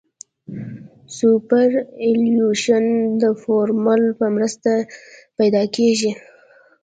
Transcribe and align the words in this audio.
سوپرایلیویشن 1.15 2.85
د 3.21 3.23
فورمول 3.41 4.03
په 4.19 4.25
مرسته 4.35 4.71
پیدا 5.37 5.63
کیږي 5.75 6.11